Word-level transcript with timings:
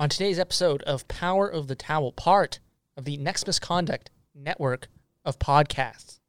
On 0.00 0.08
today's 0.08 0.38
episode 0.38 0.84
of 0.84 1.08
Power 1.08 1.48
of 1.48 1.66
the 1.66 1.74
Towel, 1.74 2.12
part 2.12 2.60
of 2.96 3.04
the 3.04 3.16
Next 3.16 3.48
Misconduct 3.48 4.10
network 4.32 4.86
of 5.24 5.40
podcasts. 5.40 6.20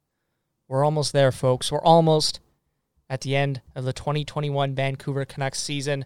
We're 0.68 0.84
almost 0.84 1.14
there, 1.14 1.32
folks. 1.32 1.72
We're 1.72 1.80
almost 1.84 2.40
at 3.12 3.22
the 3.22 3.36
end 3.36 3.62
of 3.76 3.86
the 3.86 3.94
2021 3.94 4.74
Vancouver 4.74 5.24
Canucks 5.24 5.60
season. 5.60 6.06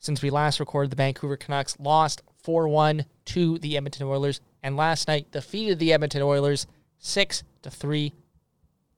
Since 0.00 0.20
we 0.20 0.30
last 0.30 0.58
recorded, 0.58 0.90
the 0.90 0.96
Vancouver 0.96 1.36
Canucks 1.36 1.78
lost 1.78 2.22
4 2.42 2.66
1 2.66 3.04
to 3.26 3.58
the 3.58 3.76
Edmonton 3.76 4.08
Oilers, 4.08 4.40
and 4.64 4.76
last 4.76 5.06
night 5.06 5.30
defeated 5.30 5.78
the 5.78 5.92
Edmonton 5.92 6.22
Oilers 6.22 6.66
6 6.98 7.44
to 7.62 7.70
3. 7.70 8.12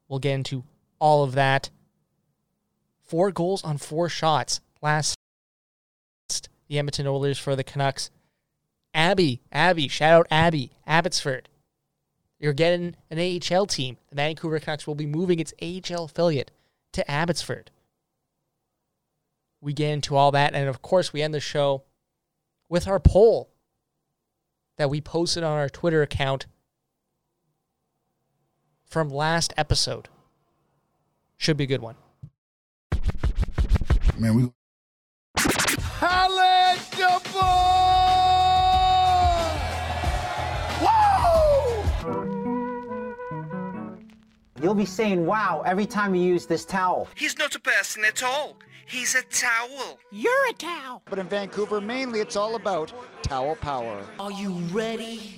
We'll 0.08 0.18
get 0.18 0.32
into 0.32 0.64
all 0.98 1.22
of 1.22 1.32
that. 1.32 1.68
Four 3.02 3.32
goals 3.32 3.62
on 3.62 3.76
four 3.76 4.08
shots 4.08 4.62
last 4.80 5.18
the 6.68 6.78
Edmonton 6.78 7.06
Oilers 7.06 7.38
for 7.38 7.56
the 7.56 7.64
Canucks. 7.64 8.10
Abby, 8.92 9.42
Abby, 9.50 9.88
shout 9.88 10.12
out 10.12 10.26
Abby, 10.30 10.72
Abbotsford. 10.86 11.48
You're 12.38 12.52
getting 12.52 12.96
an 13.10 13.18
AHL 13.18 13.66
team. 13.66 13.96
The 14.10 14.16
Vancouver 14.16 14.60
Canucks 14.60 14.86
will 14.86 14.94
be 14.94 15.06
moving 15.06 15.40
its 15.40 15.54
AHL 15.62 16.04
affiliate 16.04 16.50
to 16.92 17.08
Abbotsford. 17.10 17.70
We 19.60 19.72
get 19.72 19.92
into 19.92 20.14
all 20.14 20.30
that, 20.32 20.54
and 20.54 20.68
of 20.68 20.82
course, 20.82 21.12
we 21.12 21.22
end 21.22 21.32
the 21.32 21.40
show 21.40 21.84
with 22.68 22.86
our 22.86 23.00
poll 23.00 23.50
that 24.76 24.90
we 24.90 25.00
posted 25.00 25.42
on 25.42 25.56
our 25.56 25.68
Twitter 25.68 26.02
account 26.02 26.46
from 28.84 29.08
last 29.08 29.52
episode. 29.56 30.08
Should 31.36 31.56
be 31.56 31.64
a 31.64 31.66
good 31.66 31.82
one. 31.82 31.96
Man, 34.18 34.34
we 34.34 34.50
Holla 35.36 36.53
You'll 44.64 44.74
be 44.74 44.86
saying 44.86 45.26
wow 45.26 45.62
every 45.66 45.84
time 45.84 46.14
you 46.14 46.22
use 46.22 46.46
this 46.46 46.64
towel. 46.64 47.06
He's 47.14 47.36
not 47.36 47.54
a 47.54 47.60
person 47.60 48.02
at 48.02 48.22
all. 48.22 48.56
He's 48.86 49.14
a 49.14 49.20
towel. 49.24 49.98
You're 50.10 50.48
a 50.48 50.54
towel. 50.54 51.02
But 51.04 51.18
in 51.18 51.28
Vancouver, 51.28 51.82
mainly 51.82 52.20
it's 52.20 52.34
all 52.34 52.54
about 52.54 52.90
towel 53.20 53.56
power. 53.56 54.02
Are 54.18 54.32
you 54.32 54.52
ready? 54.72 55.36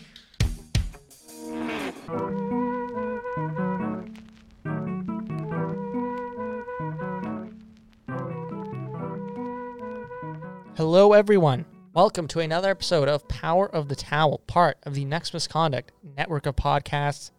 Hello, 10.76 11.14
everyone. 11.14 11.64
Welcome 11.94 12.28
to 12.28 12.38
another 12.38 12.70
episode 12.70 13.08
of 13.08 13.26
Power 13.26 13.66
of 13.66 13.88
the 13.88 13.96
Towel, 13.96 14.38
part 14.46 14.78
of 14.84 14.94
the 14.94 15.04
Next 15.04 15.34
Misconduct 15.34 15.90
network 16.16 16.46
of 16.46 16.54
podcasts. 16.54 17.32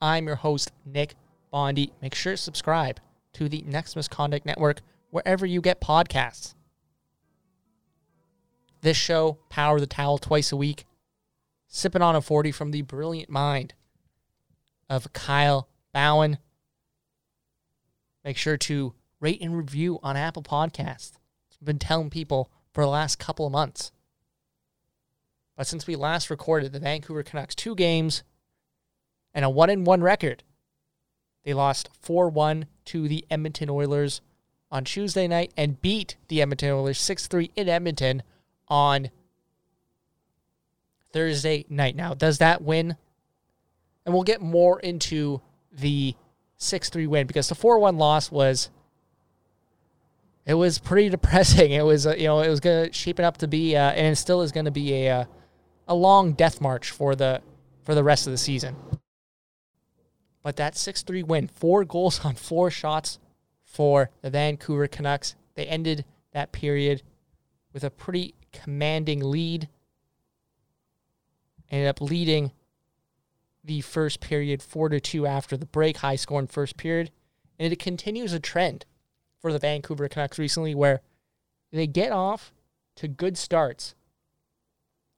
I'm 0.00 0.26
your 0.26 0.36
host, 0.36 0.72
Nick 0.84 1.14
Bondi. 1.50 1.92
Make 2.02 2.14
sure 2.14 2.34
to 2.34 2.36
subscribe 2.36 3.00
to 3.34 3.48
the 3.48 3.62
Next 3.66 3.96
Misconduct 3.96 4.44
network 4.44 4.80
wherever 5.10 5.46
you 5.46 5.60
get 5.60 5.80
podcasts. 5.80 6.54
This 8.82 8.96
show, 8.96 9.38
Power 9.48 9.80
the 9.80 9.86
Towel, 9.86 10.18
twice 10.18 10.52
a 10.52 10.56
week, 10.56 10.84
sipping 11.66 12.02
on 12.02 12.14
a 12.14 12.20
40 12.20 12.52
from 12.52 12.70
the 12.70 12.82
brilliant 12.82 13.30
mind 13.30 13.74
of 14.88 15.12
Kyle 15.12 15.68
Bowen. 15.92 16.38
Make 18.24 18.36
sure 18.36 18.56
to 18.58 18.94
rate 19.20 19.40
and 19.40 19.56
review 19.56 19.98
on 20.02 20.16
Apple 20.16 20.42
Podcasts. 20.42 21.12
I've 21.60 21.66
been 21.66 21.78
telling 21.78 22.10
people 22.10 22.50
for 22.72 22.84
the 22.84 22.90
last 22.90 23.18
couple 23.18 23.46
of 23.46 23.52
months. 23.52 23.92
But 25.56 25.66
since 25.66 25.86
we 25.86 25.96
last 25.96 26.28
recorded 26.28 26.72
the 26.72 26.80
Vancouver 26.80 27.22
Canucks 27.22 27.54
two 27.54 27.74
games 27.74 28.22
and 29.36 29.44
a 29.44 29.50
one 29.50 29.68
in 29.68 29.84
one 29.84 30.02
record, 30.02 30.42
they 31.44 31.54
lost 31.54 31.90
4 32.00 32.30
1 32.30 32.66
to 32.86 33.06
the 33.06 33.24
Edmonton 33.30 33.68
Oilers 33.70 34.22
on 34.70 34.82
Tuesday 34.82 35.28
night 35.28 35.52
and 35.56 35.80
beat 35.80 36.16
the 36.28 36.40
Edmonton 36.40 36.70
Oilers 36.70 36.98
6 36.98 37.28
3 37.28 37.50
in 37.54 37.68
Edmonton 37.68 38.22
on 38.66 39.10
Thursday 41.12 41.66
night. 41.68 41.94
Now, 41.94 42.14
does 42.14 42.38
that 42.38 42.62
win? 42.62 42.96
And 44.04 44.14
we'll 44.14 44.24
get 44.24 44.40
more 44.40 44.80
into 44.80 45.42
the 45.70 46.16
6 46.56 46.88
3 46.88 47.06
win 47.06 47.26
because 47.26 47.50
the 47.50 47.54
4 47.54 47.78
1 47.78 47.98
loss 47.98 48.32
was 48.32 48.70
it 50.46 50.54
was 50.54 50.78
pretty 50.78 51.08
depressing. 51.10 51.72
It 51.72 51.84
was, 51.84 52.06
uh, 52.06 52.14
you 52.16 52.24
know, 52.24 52.40
it 52.40 52.48
was 52.48 52.60
going 52.60 52.86
to 52.86 52.92
shaping 52.92 53.26
up 53.26 53.36
to 53.38 53.48
be, 53.48 53.76
uh, 53.76 53.90
and 53.90 54.06
it 54.06 54.16
still 54.16 54.40
is 54.40 54.50
going 54.50 54.64
to 54.64 54.70
be 54.70 54.94
a, 54.94 55.10
uh, 55.10 55.24
a 55.88 55.94
long 55.94 56.32
death 56.32 56.62
march 56.62 56.90
for 56.90 57.14
the 57.14 57.42
for 57.84 57.94
the 57.94 58.02
rest 58.02 58.26
of 58.26 58.32
the 58.32 58.38
season. 58.38 58.74
But 60.46 60.54
that 60.58 60.76
six 60.76 61.02
three 61.02 61.24
win, 61.24 61.48
four 61.48 61.84
goals 61.84 62.24
on 62.24 62.36
four 62.36 62.70
shots 62.70 63.18
for 63.64 64.10
the 64.22 64.30
Vancouver 64.30 64.86
Canucks. 64.86 65.34
They 65.56 65.66
ended 65.66 66.04
that 66.30 66.52
period 66.52 67.02
with 67.72 67.82
a 67.82 67.90
pretty 67.90 68.36
commanding 68.52 69.28
lead. 69.28 69.68
Ended 71.68 71.88
up 71.88 72.00
leading 72.00 72.52
the 73.64 73.80
first 73.80 74.20
period 74.20 74.62
four 74.62 74.88
to 74.88 75.00
two 75.00 75.26
after 75.26 75.56
the 75.56 75.66
break, 75.66 75.96
high 75.96 76.14
score 76.14 76.38
in 76.38 76.46
first 76.46 76.76
period, 76.76 77.10
and 77.58 77.72
it 77.72 77.80
continues 77.80 78.32
a 78.32 78.38
trend 78.38 78.86
for 79.40 79.52
the 79.52 79.58
Vancouver 79.58 80.08
Canucks 80.08 80.38
recently 80.38 80.76
where 80.76 81.00
they 81.72 81.88
get 81.88 82.12
off 82.12 82.52
to 82.94 83.08
good 83.08 83.36
starts 83.36 83.96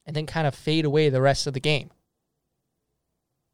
and 0.07 0.15
then 0.15 0.25
kind 0.25 0.47
of 0.47 0.55
fade 0.55 0.85
away 0.85 1.07
the 1.07 1.21
rest 1.21 1.45
of 1.45 1.53
the 1.53 1.59
game. 1.59 1.91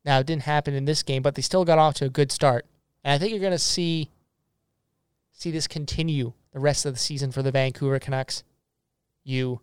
Now, 0.06 0.20
it 0.20 0.28
didn't 0.28 0.44
happen 0.44 0.76
in 0.76 0.86
this 0.86 1.02
game, 1.02 1.24
but 1.24 1.36
they 1.36 1.42
still 1.42 1.66
got 1.66 1.80
off 1.80 1.96
to 1.96 2.06
a 2.06 2.10
good 2.10 2.32
start. 2.32 2.66
And 3.04 3.14
I 3.14 3.18
think 3.18 3.32
you're 3.32 3.40
going 3.40 3.52
to 3.52 3.60
see 3.60 4.10
see 5.38 5.52
this 5.52 5.68
continue 5.68 6.32
the 6.54 6.60
rest 6.60 6.86
of 6.86 6.94
the 6.94 7.00
season 7.00 7.30
for 7.32 7.44
the 7.44 7.52
Vancouver 7.52 8.00
Canucks. 8.00 8.44
You 9.24 9.60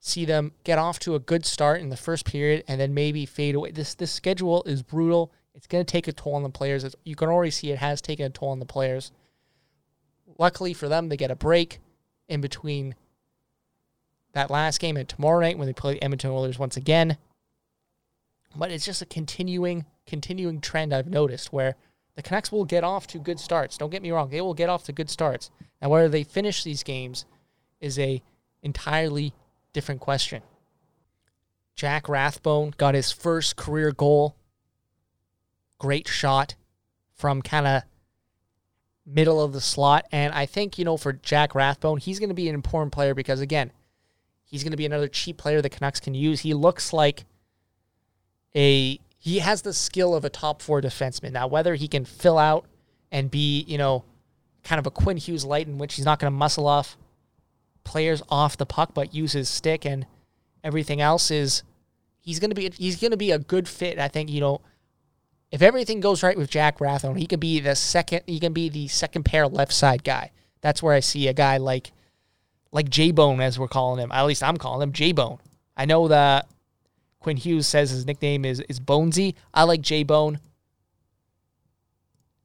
see 0.00 0.24
them 0.24 0.52
get 0.64 0.78
off 0.78 0.98
to 1.00 1.14
a 1.14 1.18
good 1.18 1.44
start 1.44 1.80
in 1.80 1.90
the 1.90 1.96
first 1.96 2.24
period 2.24 2.64
and 2.66 2.80
then 2.80 2.94
maybe 2.94 3.26
fade 3.26 3.54
away. 3.54 3.72
This 3.72 3.94
this 3.94 4.12
schedule 4.12 4.62
is 4.64 4.82
brutal. 4.82 5.32
It's 5.54 5.66
going 5.66 5.84
to 5.84 5.90
take 5.90 6.06
a 6.06 6.12
toll 6.12 6.34
on 6.34 6.42
the 6.42 6.50
players. 6.50 6.84
It's, 6.84 6.94
you 7.04 7.16
can 7.16 7.28
already 7.28 7.50
see 7.50 7.70
it 7.70 7.78
has 7.78 8.00
taken 8.00 8.26
a 8.26 8.30
toll 8.30 8.50
on 8.50 8.58
the 8.58 8.66
players. 8.66 9.10
Luckily 10.38 10.74
for 10.74 10.88
them, 10.88 11.08
they 11.08 11.16
get 11.16 11.30
a 11.30 11.36
break 11.36 11.80
in 12.28 12.40
between 12.40 12.94
that 14.32 14.50
last 14.50 14.80
game 14.80 14.96
and 14.96 15.08
tomorrow 15.08 15.40
night 15.40 15.56
when 15.56 15.66
they 15.66 15.72
play 15.72 15.94
the 15.94 16.02
Edmonton 16.02 16.30
Oilers 16.30 16.58
once 16.58 16.76
again. 16.76 17.16
But 18.56 18.70
it's 18.70 18.84
just 18.84 19.02
a 19.02 19.06
continuing, 19.06 19.84
continuing 20.06 20.60
trend 20.60 20.94
I've 20.94 21.08
noticed 21.08 21.52
where 21.52 21.76
the 22.14 22.22
Canucks 22.22 22.50
will 22.50 22.64
get 22.64 22.84
off 22.84 23.06
to 23.08 23.18
good 23.18 23.38
starts. 23.38 23.76
Don't 23.76 23.90
get 23.90 24.02
me 24.02 24.10
wrong; 24.10 24.30
they 24.30 24.40
will 24.40 24.54
get 24.54 24.70
off 24.70 24.84
to 24.84 24.92
good 24.92 25.10
starts. 25.10 25.50
Now, 25.82 25.90
whether 25.90 26.08
they 26.08 26.24
finish 26.24 26.64
these 26.64 26.82
games 26.82 27.26
is 27.80 27.98
a 27.98 28.22
entirely 28.62 29.34
different 29.72 30.00
question. 30.00 30.42
Jack 31.74 32.08
Rathbone 32.08 32.72
got 32.78 32.94
his 32.94 33.12
first 33.12 33.56
career 33.56 33.92
goal. 33.92 34.34
Great 35.78 36.08
shot 36.08 36.54
from 37.14 37.42
kind 37.42 37.66
of 37.66 37.82
middle 39.04 39.42
of 39.42 39.52
the 39.52 39.60
slot. 39.60 40.06
And 40.10 40.32
I 40.32 40.46
think, 40.46 40.78
you 40.78 40.84
know, 40.86 40.96
for 40.96 41.12
Jack 41.12 41.54
Rathbone, 41.54 41.98
he's 41.98 42.18
going 42.18 42.30
to 42.30 42.34
be 42.34 42.48
an 42.48 42.54
important 42.54 42.92
player 42.92 43.14
because, 43.14 43.42
again, 43.42 43.72
he's 44.44 44.64
going 44.64 44.70
to 44.70 44.76
be 44.76 44.86
another 44.86 45.08
cheap 45.08 45.36
player 45.36 45.60
the 45.60 45.68
Canucks 45.68 46.00
can 46.00 46.14
use. 46.14 46.40
He 46.40 46.54
looks 46.54 46.94
like 46.94 47.26
a. 48.56 48.98
He 49.18 49.40
has 49.40 49.62
the 49.62 49.72
skill 49.72 50.14
of 50.14 50.24
a 50.24 50.30
top 50.30 50.62
four 50.62 50.80
defenseman. 50.80 51.32
Now, 51.32 51.48
whether 51.48 51.74
he 51.74 51.88
can 51.88 52.04
fill 52.04 52.38
out 52.38 52.64
and 53.10 53.28
be, 53.28 53.64
you 53.66 53.76
know, 53.76 54.04
kind 54.62 54.78
of 54.78 54.86
a 54.86 54.90
Quinn 54.90 55.16
Hughes 55.16 55.44
light 55.44 55.66
in 55.66 55.78
which 55.78 55.94
he's 55.94 56.04
not 56.04 56.20
going 56.20 56.32
to 56.32 56.36
muscle 56.36 56.66
off 56.66 56.96
players 57.82 58.22
off 58.28 58.56
the 58.56 58.66
puck, 58.66 58.92
but 58.94 59.14
use 59.14 59.32
his 59.32 59.48
stick 59.48 59.84
and 59.84 60.06
everything 60.62 61.00
else 61.00 61.30
is 61.30 61.62
he's 62.20 62.40
going 62.40 62.50
to 62.50 62.54
be 62.54 62.70
he's 62.76 63.00
going 63.00 63.12
to 63.12 63.16
be 63.16 63.30
a 63.30 63.38
good 63.38 63.68
fit. 63.68 63.98
I 63.98 64.08
think 64.08 64.30
you 64.30 64.40
know 64.40 64.60
if 65.50 65.62
everything 65.62 66.00
goes 66.00 66.22
right 66.22 66.36
with 66.36 66.50
Jack 66.50 66.80
Rathbone, 66.80 67.16
he 67.16 67.26
can 67.26 67.40
be 67.40 67.60
the 67.60 67.76
second. 67.76 68.22
He 68.26 68.40
can 68.40 68.52
be 68.52 68.68
the 68.68 68.88
second 68.88 69.24
pair 69.24 69.46
left 69.46 69.72
side 69.72 70.04
guy. 70.04 70.32
That's 70.60 70.82
where 70.82 70.94
I 70.94 71.00
see 71.00 71.28
a 71.28 71.32
guy 71.32 71.56
like 71.58 71.92
like 72.72 72.90
J 72.90 73.12
Bone 73.12 73.40
as 73.40 73.58
we're 73.58 73.68
calling 73.68 74.02
him. 74.02 74.10
At 74.12 74.26
least 74.26 74.42
I'm 74.42 74.56
calling 74.56 74.82
him 74.82 74.92
J 74.92 75.12
Bone. 75.12 75.38
I 75.76 75.84
know 75.84 76.08
that 76.08 76.48
Quinn 77.20 77.36
Hughes 77.36 77.66
says 77.66 77.90
his 77.90 78.06
nickname 78.06 78.44
is 78.44 78.60
is 78.68 78.80
Bonesy. 78.80 79.34
I 79.52 79.64
like 79.64 79.80
J 79.80 80.02
Bone. 80.02 80.40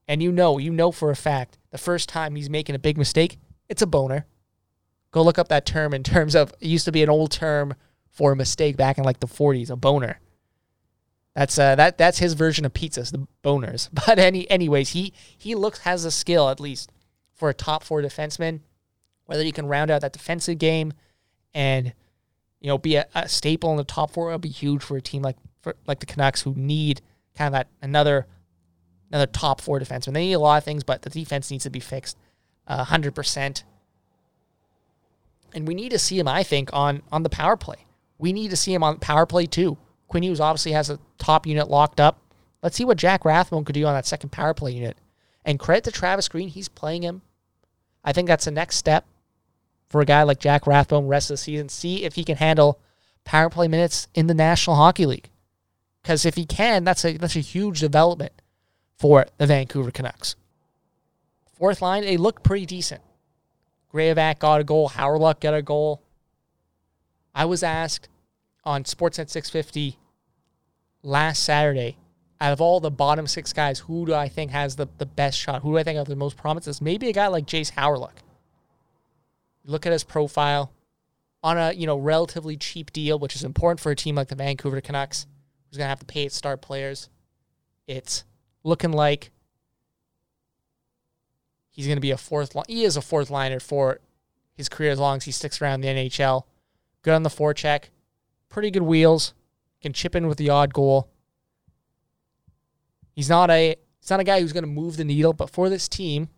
And 0.08 0.22
you 0.22 0.32
know, 0.32 0.58
you 0.58 0.72
know 0.72 0.92
for 0.92 1.10
a 1.10 1.16
fact, 1.16 1.58
the 1.70 1.78
first 1.78 2.10
time 2.10 2.36
he's 2.36 2.50
making 2.50 2.76
a 2.76 2.80
big 2.80 2.98
mistake, 2.98 3.38
it's 3.70 3.82
a 3.82 3.88
boner. 3.88 4.26
Go 5.12 5.22
look 5.22 5.40
up 5.40 5.48
that 5.50 5.66
term 5.66 5.94
in 5.94 6.04
terms 6.04 6.36
of 6.36 6.54
it 6.60 6.68
used 6.68 6.86
to 6.86 6.92
be 6.92 7.04
an 7.04 7.10
old 7.10 7.32
term 7.32 7.76
for 8.10 8.34
a 8.34 8.36
mistake 8.36 8.76
back 8.76 8.98
in 8.98 9.04
like 9.04 9.20
the 9.20 9.28
40s, 9.28 9.70
a 9.70 9.76
boner. 9.76 10.20
That's 11.34 11.58
uh 11.58 11.76
that 11.76 11.98
that's 11.98 12.20
his 12.20 12.34
version 12.34 12.66
of 12.66 12.74
pizzas, 12.74 13.12
the 13.12 13.26
boners. 13.44 13.90
But 14.06 14.20
any 14.20 14.50
anyways, 14.50 14.90
he 14.90 15.14
he 15.38 15.56
looks 15.56 15.80
has 15.80 16.04
a 16.04 16.12
skill 16.12 16.50
at 16.50 16.60
least 16.60 16.92
for 17.34 17.50
a 17.50 17.54
top 17.54 17.84
four 17.84 18.02
defenseman, 18.02 18.62
whether 19.26 19.44
you 19.44 19.54
can 19.54 19.66
round 19.66 19.92
out 19.92 20.02
that 20.02 20.14
defensive 20.14 20.58
game 20.58 20.94
and 21.54 21.94
you 22.62 22.68
know, 22.68 22.78
be 22.78 22.96
a, 22.96 23.06
a 23.14 23.28
staple 23.28 23.72
in 23.72 23.78
the 23.78 23.84
top 23.84 24.12
four. 24.12 24.30
It'll 24.30 24.40
be 24.40 24.50
huge 24.50 24.84
for 24.84 24.96
a 24.96 25.02
team 25.02 25.22
like 25.22 25.38
for, 25.62 25.76
like 25.88 26.00
the 26.00 26.06
Canucks 26.06 26.44
who 26.44 26.54
need 26.56 27.02
kind 27.36 27.48
of 27.48 27.54
that 27.54 27.68
another 27.82 28.28
another 29.10 29.26
top 29.26 29.60
four 29.60 29.80
defenseman. 29.80 30.14
They 30.14 30.28
need 30.28 30.34
a 30.34 30.40
lot 30.40 30.58
of 30.58 30.64
things, 30.64 30.84
but 30.84 31.02
the 31.02 31.10
defense 31.10 31.52
needs 31.52 31.64
to 31.64 31.70
be 31.70 31.80
fixed 31.80 32.18
uh, 32.68 32.84
hundred 32.86 33.16
percent. 33.16 33.64
And 35.54 35.68
we 35.68 35.74
need 35.74 35.90
to 35.90 36.00
see 36.00 36.18
him, 36.18 36.28
I 36.28 36.44
think, 36.44 36.70
on 36.72 37.02
on 37.12 37.24
the 37.24 37.30
power 37.30 37.58
play. 37.58 37.86
We 38.18 38.32
need 38.32 38.52
to 38.52 38.58
see 38.58 38.74
him 38.74 38.84
on 38.84 39.00
power 39.00 39.26
play 39.26 39.48
too. 39.48 39.78
Quinn 40.08 40.24
Hughes 40.24 40.40
obviously 40.40 40.74
has 40.74 40.90
a 40.90 41.00
top 41.18 41.48
unit 41.48 41.70
locked 41.70 42.00
up. 42.00 42.22
Let's 42.62 42.76
see 42.76 42.86
what 42.86 42.98
Jack 42.98 43.26
Rathbone 43.26 43.66
could 43.66 43.74
do 43.74 43.86
on 43.86 43.96
that 43.96 44.06
second 44.06 44.30
power 44.32 44.54
play 44.54 44.74
unit. 44.74 44.98
And 45.44 45.58
credit 45.58 45.86
to 45.86 45.92
Travis 45.92 46.28
Green, 46.28 46.50
he's 46.50 46.70
playing 46.70 47.02
him. 47.02 47.24
I 48.04 48.14
think 48.14 48.28
that's 48.28 48.46
the 48.46 48.52
next 48.52 48.76
step 48.76 49.06
for 49.92 50.02
a 50.02 50.06
guy 50.06 50.24
like 50.24 50.40
Jack 50.40 50.66
Rathbone 50.66 51.08
rest 51.08 51.30
of 51.30 51.36
the 51.36 51.38
season. 51.38 51.70
See 51.70 52.04
if 52.04 52.16
he 52.16 52.24
can 52.24 52.38
handle 52.38 52.80
power 53.26 53.50
play 53.50 53.68
minutes 53.68 54.08
in 54.14 54.28
the 54.28 54.34
National 54.34 54.78
Hockey 54.78 55.06
League. 55.06 55.30
Because 56.02 56.26
if 56.26 56.36
he 56.36 56.46
can, 56.46 56.84
that's 56.84 57.04
a 57.06 57.18
that's 57.18 57.36
a 57.36 57.42
huge 57.42 57.82
development 57.82 58.32
for 58.98 59.28
the 59.38 59.46
Vancouver 59.46 59.92
Canucks. 59.92 60.36
Fourth 61.58 61.82
line, 61.82 62.04
they 62.04 62.18
look 62.18 62.42
pretty 62.42 62.66
decent. 62.66 63.02
Graovac 63.94 64.40
got 64.40 64.62
a 64.62 64.64
goal. 64.64 64.90
Hawryluk 64.90 65.42
got 65.42 65.54
a 65.54 65.62
goal. 65.62 66.02
I 67.36 67.46
was 67.46 67.62
asked 67.62 68.08
on 68.64 68.84
Sportsnet 68.84 69.30
650 69.30 69.98
last 71.04 71.44
Saturday, 71.44 71.98
out 72.40 72.54
of 72.54 72.62
all 72.62 72.80
the 72.80 72.92
bottom 72.92 73.28
six 73.28 73.54
guys, 73.54 73.80
who 73.80 74.06
do 74.06 74.14
I 74.14 74.28
think 74.28 74.52
has 74.52 74.76
the, 74.76 74.88
the 74.98 75.06
best 75.06 75.38
shot? 75.38 75.62
Who 75.62 75.74
do 75.74 75.78
I 75.78 75.84
think 75.84 75.98
have 75.98 76.08
the 76.08 76.16
most 76.16 76.38
promises? 76.38 76.82
Maybe 76.82 77.10
a 77.10 77.14
guy 77.14 77.28
like 77.28 77.46
Jayce 77.46 77.74
Hawryluk. 77.74 78.24
Look 79.64 79.86
at 79.86 79.92
his 79.92 80.04
profile 80.04 80.72
on 81.44 81.58
a 81.58 81.72
you 81.72 81.86
know 81.86 81.98
relatively 81.98 82.58
cheap 82.58 82.92
deal, 82.92 83.20
which 83.20 83.36
is 83.36 83.44
important 83.44 83.80
for 83.80 83.92
a 83.92 83.96
team 83.96 84.16
like 84.16 84.28
the 84.28 84.36
Vancouver 84.36 84.82
Canucks, 84.82 85.28
who's 85.70 85.78
gonna 85.78 85.90
have 85.90 86.00
to 86.00 86.06
pay 86.06 86.24
its 86.24 86.36
star 86.36 86.58
players. 86.58 87.10
It's 87.88 88.24
looking 88.64 88.92
like 88.92 89.32
he's 91.70 91.88
going 91.88 91.98
to 91.98 92.02
be 92.02 92.12
a 92.12 92.18
fourth. 92.18 92.56
Li- 92.56 92.64
he 92.68 92.84
is 92.84 92.98
a 92.98 93.02
fourth 93.02 93.30
liner 93.30 93.60
for 93.60 94.00
his 94.54 94.70
career 94.70 94.92
as 94.92 95.00
long 95.00 95.18
as 95.18 95.24
he 95.24 95.32
sticks 95.32 95.62
around 95.62 95.82
the 95.82 95.88
NHL. 95.88 96.44
Good 97.02 97.14
on 97.14 97.24
the 97.24 97.30
forecheck, 97.30 97.86
pretty 98.50 98.70
good 98.70 98.84
wheels, 98.84 99.34
can 99.82 99.94
chip 99.94 100.16
in 100.16 100.28
with 100.28 100.38
the 100.38 100.50
odd 100.50 100.74
goal. 100.74 101.10
He's 103.14 103.30
not 103.30 103.50
a 103.50 103.76
he's 104.00 104.10
not 104.10 104.20
a 104.20 104.24
guy 104.24 104.40
who's 104.40 104.54
going 104.54 104.64
to 104.64 104.70
move 104.70 104.98
the 104.98 105.04
needle, 105.04 105.34
but 105.34 105.50
for 105.50 105.70
this 105.70 105.90
team, 105.90 106.30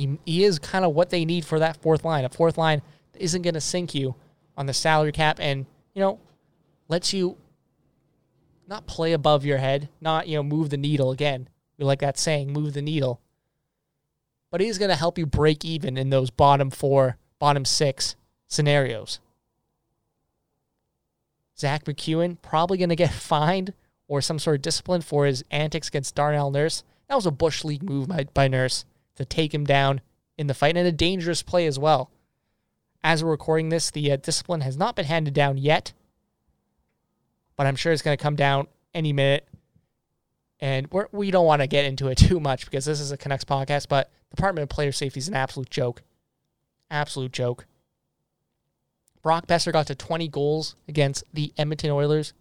he, 0.00 0.18
he 0.24 0.44
is 0.44 0.58
kind 0.58 0.84
of 0.84 0.94
what 0.94 1.10
they 1.10 1.24
need 1.24 1.44
for 1.44 1.58
that 1.58 1.80
fourth 1.82 2.04
line. 2.04 2.24
A 2.24 2.28
fourth 2.28 2.56
line 2.56 2.82
that 3.12 3.22
isn't 3.22 3.42
going 3.42 3.54
to 3.54 3.60
sink 3.60 3.94
you 3.94 4.14
on 4.56 4.66
the 4.66 4.74
salary 4.74 5.12
cap, 5.12 5.38
and 5.40 5.66
you 5.94 6.00
know 6.00 6.18
lets 6.88 7.12
you 7.12 7.36
not 8.68 8.86
play 8.86 9.12
above 9.12 9.44
your 9.44 9.58
head, 9.58 9.88
not 10.00 10.28
you 10.28 10.36
know 10.36 10.42
move 10.42 10.70
the 10.70 10.76
needle 10.76 11.10
again. 11.10 11.48
We 11.78 11.84
like 11.84 12.00
that 12.00 12.18
saying, 12.18 12.52
move 12.52 12.74
the 12.74 12.82
needle 12.82 13.20
but 14.50 14.60
he's 14.60 14.78
going 14.78 14.88
to 14.88 14.96
help 14.96 15.16
you 15.16 15.26
break 15.26 15.64
even 15.64 15.96
in 15.96 16.10
those 16.10 16.30
bottom 16.30 16.70
four, 16.70 17.16
bottom 17.38 17.64
six 17.64 18.16
scenarios. 18.48 19.20
Zach 21.56 21.84
MacEwen 21.84 22.38
probably 22.42 22.78
going 22.78 22.88
to 22.88 22.96
get 22.96 23.12
fined 23.12 23.72
or 24.08 24.20
some 24.20 24.38
sort 24.38 24.56
of 24.56 24.62
discipline 24.62 25.02
for 25.02 25.26
his 25.26 25.44
antics 25.50 25.88
against 25.88 26.14
Darnell 26.14 26.50
Nurse. 26.50 26.82
That 27.08 27.14
was 27.14 27.26
a 27.26 27.30
Bush 27.30 27.64
League 27.64 27.82
move 27.82 28.08
by, 28.08 28.24
by 28.34 28.48
Nurse 28.48 28.84
to 29.20 29.24
take 29.26 29.54
him 29.54 29.64
down 29.64 30.00
in 30.36 30.46
the 30.46 30.54
fight 30.54 30.76
and 30.76 30.86
a 30.86 30.92
dangerous 30.92 31.42
play 31.42 31.66
as 31.66 31.78
well. 31.78 32.10
As 33.04 33.22
we're 33.22 33.30
recording 33.30 33.68
this, 33.68 33.90
the 33.90 34.12
uh, 34.12 34.16
discipline 34.16 34.62
has 34.62 34.76
not 34.76 34.96
been 34.96 35.04
handed 35.04 35.34
down 35.34 35.58
yet, 35.58 35.92
but 37.56 37.66
I'm 37.66 37.76
sure 37.76 37.92
it's 37.92 38.02
going 38.02 38.16
to 38.16 38.22
come 38.22 38.36
down 38.36 38.66
any 38.94 39.12
minute. 39.12 39.46
And 40.60 40.90
we're, 40.90 41.06
we 41.12 41.30
don't 41.30 41.46
want 41.46 41.62
to 41.62 41.66
get 41.66 41.84
into 41.84 42.08
it 42.08 42.18
too 42.18 42.40
much 42.40 42.64
because 42.64 42.84
this 42.84 43.00
is 43.00 43.12
a 43.12 43.16
Canucks 43.16 43.44
podcast, 43.44 43.88
but 43.88 44.10
Department 44.34 44.62
of 44.64 44.68
Player 44.68 44.92
Safety 44.92 45.18
is 45.18 45.28
an 45.28 45.34
absolute 45.34 45.70
joke. 45.70 46.02
Absolute 46.90 47.32
joke. 47.32 47.66
Brock 49.22 49.46
Boeser 49.46 49.72
got 49.72 49.86
to 49.88 49.94
20 49.94 50.28
goals 50.28 50.76
against 50.88 51.24
the 51.32 51.52
Edmonton 51.58 51.90
Oilers 51.90 52.32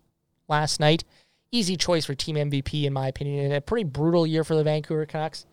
last 0.48 0.80
night. 0.80 1.04
Easy 1.52 1.76
choice 1.76 2.06
for 2.06 2.16
team 2.16 2.36
MVP, 2.36 2.84
in 2.86 2.94
my 2.94 3.08
opinion, 3.08 3.46
and 3.46 3.54
a 3.54 3.62
pretty 3.62 3.84
brutal 3.84 4.26
year 4.26 4.44
for 4.44 4.56
the 4.56 4.64
Vancouver 4.64 5.06
Canucks. 5.06 5.46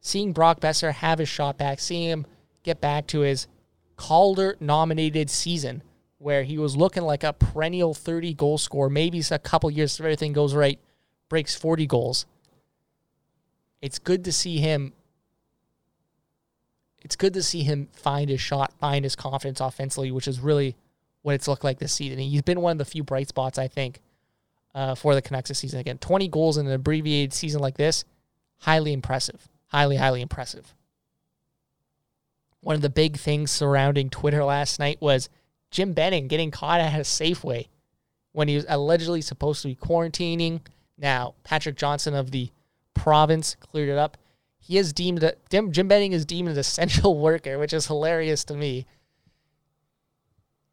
Seeing 0.00 0.32
Brock 0.32 0.60
Boeser 0.60 0.92
have 0.92 1.18
his 1.18 1.28
shot 1.28 1.58
back, 1.58 1.80
seeing 1.80 2.08
him 2.08 2.26
get 2.62 2.80
back 2.80 3.06
to 3.08 3.20
his 3.20 3.46
Calder 3.96 4.56
nominated 4.60 5.28
season 5.28 5.82
where 6.18 6.44
he 6.44 6.58
was 6.58 6.76
looking 6.76 7.02
like 7.02 7.24
a 7.24 7.32
perennial 7.32 7.94
30 7.94 8.34
goal 8.34 8.58
scorer, 8.58 8.90
maybe 8.90 9.22
a 9.30 9.38
couple 9.38 9.70
years 9.70 9.94
if 9.94 10.00
everything 10.00 10.32
goes 10.32 10.54
right, 10.54 10.78
breaks 11.28 11.54
40 11.54 11.86
goals. 11.86 12.26
It's 13.80 13.98
good 13.98 14.24
to 14.24 14.32
see 14.32 14.58
him 14.58 14.92
it's 17.00 17.16
good 17.16 17.34
to 17.34 17.42
see 17.42 17.62
him 17.62 17.88
find 17.92 18.28
his 18.28 18.40
shot, 18.40 18.72
find 18.78 19.04
his 19.04 19.14
confidence 19.14 19.60
offensively, 19.60 20.10
which 20.10 20.26
is 20.26 20.40
really 20.40 20.76
what 21.22 21.34
it's 21.34 21.48
looked 21.48 21.64
like 21.64 21.78
this 21.78 21.92
season. 21.92 22.18
He's 22.18 22.42
been 22.42 22.60
one 22.60 22.72
of 22.72 22.78
the 22.78 22.84
few 22.84 23.04
bright 23.04 23.28
spots, 23.28 23.56
I 23.56 23.68
think, 23.68 24.00
uh, 24.74 24.94
for 24.94 25.14
the 25.14 25.22
Canucks 25.22 25.48
this 25.48 25.58
season. 25.60 25.78
Again, 25.78 25.98
20 25.98 26.28
goals 26.28 26.58
in 26.58 26.66
an 26.66 26.72
abbreviated 26.72 27.32
season 27.32 27.60
like 27.60 27.76
this, 27.76 28.04
highly 28.58 28.92
impressive. 28.92 29.48
Highly, 29.68 29.96
highly 29.96 30.22
impressive. 30.22 30.74
One 32.60 32.74
of 32.74 32.82
the 32.82 32.90
big 32.90 33.16
things 33.16 33.50
surrounding 33.50 34.10
Twitter 34.10 34.44
last 34.44 34.78
night 34.78 34.98
was 35.00 35.28
Jim 35.70 35.92
Benning 35.92 36.28
getting 36.28 36.50
caught 36.50 36.80
at 36.80 36.98
a 36.98 37.02
Safeway 37.02 37.68
when 38.32 38.48
he 38.48 38.56
was 38.56 38.66
allegedly 38.68 39.20
supposed 39.20 39.62
to 39.62 39.68
be 39.68 39.76
quarantining. 39.76 40.60
Now, 40.96 41.34
Patrick 41.44 41.76
Johnston 41.76 42.14
of 42.14 42.30
the 42.30 42.50
province 42.94 43.54
cleared 43.60 43.88
it 43.88 43.98
up 43.98 44.16
he 44.68 44.76
is 44.76 44.92
deemed 44.92 45.22
a, 45.22 45.34
Jim, 45.48 45.70
Benning 45.70 46.12
is 46.12 46.26
deemed 46.26 46.50
an 46.50 46.58
essential 46.58 47.18
worker, 47.18 47.58
which 47.58 47.72
is 47.72 47.86
hilarious 47.86 48.44
to 48.44 48.54
me. 48.54 48.84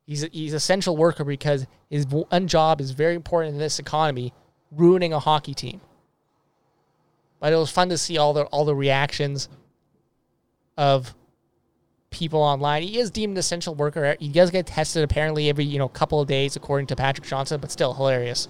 He's 0.05 0.23
a, 0.23 0.27
he's 0.27 0.53
essential 0.53 0.97
worker 0.97 1.23
because 1.23 1.65
his 1.89 2.05
one 2.05 2.47
job 2.47 2.81
is 2.81 2.91
very 2.91 3.15
important 3.15 3.53
in 3.53 3.59
this 3.59 3.79
economy, 3.79 4.33
ruining 4.69 5.13
a 5.13 5.19
hockey 5.19 5.53
team. 5.53 5.79
But 7.45 7.53
it 7.53 7.57
was 7.57 7.69
fun 7.69 7.89
to 7.89 7.97
see 7.99 8.17
all 8.17 8.33
the 8.33 8.45
all 8.45 8.65
the 8.65 8.73
reactions 8.73 9.49
of 10.77 11.13
people 12.09 12.41
online. 12.41 12.81
He 12.81 12.97
is 12.97 13.11
deemed 13.11 13.33
an 13.33 13.37
essential 13.37 13.75
worker. 13.75 14.15
He 14.19 14.29
does 14.29 14.49
get 14.49 14.65
tested 14.65 15.03
apparently 15.03 15.47
every 15.47 15.63
you 15.63 15.77
know 15.77 15.87
couple 15.87 16.19
of 16.19 16.27
days, 16.27 16.55
according 16.55 16.87
to 16.87 16.95
Patrick 16.95 17.27
Johnston, 17.27 17.61
but 17.61 17.71
still 17.71 17.93
hilarious. 17.93 18.47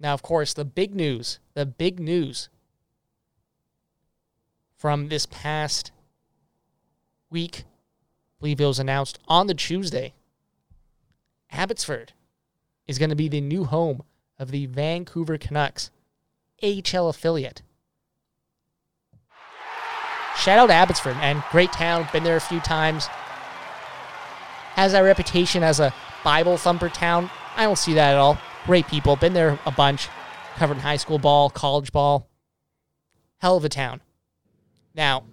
Now, 0.00 0.14
of 0.14 0.22
course, 0.22 0.52
the 0.52 0.64
big 0.64 0.92
news, 0.92 1.38
the 1.54 1.64
big 1.64 2.00
news 2.00 2.48
from 4.76 5.10
this 5.10 5.26
past 5.26 5.92
week. 7.30 7.58
I 7.60 8.34
believe 8.40 8.60
it 8.60 8.66
was 8.66 8.80
announced 8.80 9.20
on 9.28 9.46
the 9.46 9.54
Tuesday. 9.54 10.12
Abbotsford 11.52 12.14
is 12.88 12.98
going 12.98 13.10
to 13.10 13.14
be 13.14 13.28
the 13.28 13.40
new 13.40 13.62
home 13.62 14.02
of 14.40 14.50
the 14.50 14.66
Vancouver 14.66 15.38
Canucks 15.38 15.92
AHL 16.62 17.08
affiliate. 17.08 17.62
Shout 20.36 20.58
out 20.58 20.68
to 20.68 20.72
Abbotsford, 20.72 21.16
man. 21.16 21.42
Great 21.50 21.72
town. 21.72 22.08
Been 22.12 22.24
there 22.24 22.36
a 22.36 22.40
few 22.40 22.60
times. 22.60 23.06
Has 24.74 24.92
that 24.92 25.00
reputation 25.00 25.62
as 25.62 25.80
a 25.80 25.92
Bible 26.24 26.56
thumper 26.56 26.88
town. 26.88 27.30
I 27.56 27.64
don't 27.64 27.78
see 27.78 27.94
that 27.94 28.12
at 28.12 28.18
all. 28.18 28.38
Great 28.64 28.86
people. 28.86 29.16
Been 29.16 29.32
there 29.32 29.58
a 29.66 29.70
bunch. 29.70 30.08
Covered 30.56 30.78
high 30.78 30.96
school 30.96 31.18
ball, 31.18 31.50
college 31.50 31.92
ball. 31.92 32.28
Hell 33.38 33.56
of 33.56 33.64
a 33.64 33.68
town. 33.68 34.00
Now, 34.94 35.24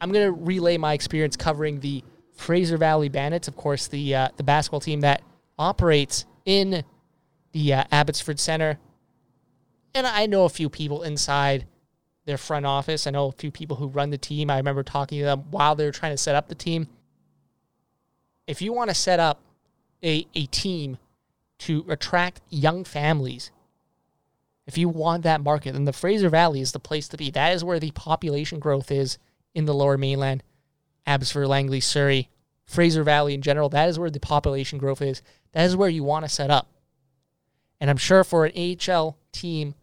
I'm 0.00 0.12
going 0.12 0.26
to 0.26 0.32
relay 0.32 0.76
my 0.76 0.92
experience 0.92 1.36
covering 1.36 1.80
the 1.80 2.04
Fraser 2.36 2.76
Valley 2.76 3.08
Bandits, 3.08 3.48
of 3.48 3.56
course, 3.56 3.88
the 3.88 4.14
uh, 4.14 4.28
the 4.36 4.42
basketball 4.42 4.80
team 4.80 5.00
that 5.00 5.22
operates 5.58 6.26
in 6.44 6.84
the 7.52 7.72
uh, 7.72 7.84
Abbotsford 7.90 8.38
Center. 8.38 8.78
And 9.96 10.06
I 10.06 10.26
know 10.26 10.44
a 10.44 10.50
few 10.50 10.68
people 10.68 11.02
inside 11.02 11.66
their 12.26 12.36
front 12.36 12.66
office. 12.66 13.06
I 13.06 13.10
know 13.10 13.28
a 13.28 13.32
few 13.32 13.50
people 13.50 13.76
who 13.76 13.88
run 13.88 14.10
the 14.10 14.18
team. 14.18 14.50
I 14.50 14.56
remember 14.58 14.82
talking 14.82 15.18
to 15.20 15.24
them 15.24 15.44
while 15.50 15.74
they 15.74 15.84
were 15.84 15.92
trying 15.92 16.12
to 16.12 16.18
set 16.18 16.34
up 16.34 16.48
the 16.48 16.54
team. 16.54 16.88
If 18.46 18.60
you 18.60 18.72
want 18.72 18.90
to 18.90 18.94
set 18.94 19.20
up 19.20 19.40
a, 20.02 20.26
a 20.34 20.46
team 20.46 20.98
to 21.60 21.86
attract 21.88 22.42
young 22.50 22.84
families 22.84 23.50
if 24.66 24.76
you 24.76 24.88
want 24.88 25.22
that 25.22 25.40
market, 25.40 25.72
then 25.72 25.84
the 25.84 25.92
Fraser 25.92 26.28
Valley 26.28 26.60
is 26.60 26.72
the 26.72 26.80
place 26.80 27.06
to 27.08 27.16
be. 27.16 27.30
That 27.30 27.52
is 27.52 27.62
where 27.62 27.78
the 27.78 27.92
population 27.92 28.58
growth 28.58 28.90
is 28.90 29.18
in 29.54 29.64
the 29.64 29.74
lower 29.74 29.96
mainland, 29.96 30.42
Abbotsford, 31.06 31.46
Langley, 31.46 31.80
Surrey, 31.80 32.28
Fraser 32.64 33.04
Valley 33.04 33.32
in 33.32 33.42
general. 33.42 33.68
That 33.68 33.88
is 33.88 33.98
where 33.98 34.10
the 34.10 34.18
population 34.18 34.78
growth 34.78 35.00
is. 35.00 35.22
That 35.52 35.64
is 35.64 35.76
where 35.76 35.88
you 35.88 36.02
want 36.02 36.24
to 36.24 36.28
set 36.28 36.50
up. 36.50 36.68
And 37.80 37.88
I'm 37.88 37.96
sure 37.96 38.24
for 38.24 38.44
an 38.44 38.52
AHL 38.56 39.16
team, 39.30 39.74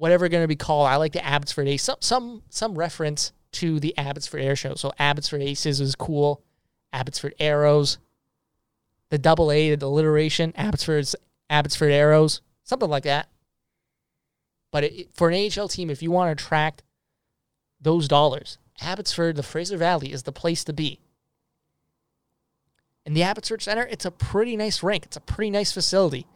whatever 0.00 0.30
going 0.30 0.42
to 0.42 0.48
be 0.48 0.56
called, 0.56 0.88
I 0.88 0.96
like 0.96 1.12
the 1.12 1.22
Abbotsford 1.22 1.68
Ace. 1.68 1.82
Some, 1.82 1.98
some, 2.00 2.42
some 2.48 2.74
reference 2.74 3.32
to 3.52 3.78
the 3.78 3.96
Abbotsford 3.98 4.40
Air 4.40 4.56
Show. 4.56 4.74
So 4.74 4.92
Abbotsford 4.98 5.42
Aces 5.42 5.78
is 5.78 5.94
cool. 5.94 6.42
Abbotsford 6.90 7.34
Arrows, 7.38 7.98
the 9.10 9.18
double 9.18 9.52
A, 9.52 9.74
the 9.74 9.84
alliteration, 9.84 10.54
Abbotsford's 10.56 11.14
Abbotsford 11.50 11.92
Arrows, 11.92 12.40
something 12.64 12.88
like 12.88 13.02
that. 13.02 13.28
But 14.70 14.84
it, 14.84 15.10
for 15.12 15.28
an 15.28 15.34
AHL 15.34 15.68
team, 15.68 15.90
if 15.90 16.02
you 16.02 16.10
want 16.10 16.28
to 16.28 16.42
attract 16.42 16.82
those 17.78 18.08
dollars, 18.08 18.56
Abbotsford, 18.80 19.36
the 19.36 19.42
Fraser 19.42 19.76
Valley 19.76 20.12
is 20.12 20.22
the 20.22 20.32
place 20.32 20.64
to 20.64 20.72
be. 20.72 20.98
And 23.04 23.14
the 23.14 23.22
Abbotsford 23.22 23.60
Center, 23.60 23.86
it's 23.90 24.06
a 24.06 24.10
pretty 24.10 24.56
nice 24.56 24.82
rink. 24.82 25.04
It's 25.04 25.18
a 25.18 25.20
pretty 25.20 25.50
nice 25.50 25.72
facility. 25.72 26.26